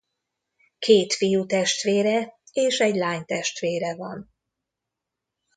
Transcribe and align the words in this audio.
Két 0.79 1.13
fiútestvére 1.13 2.39
és 2.51 2.79
egy 2.79 2.95
lánytestvére 2.95 3.95
van. 3.95 4.33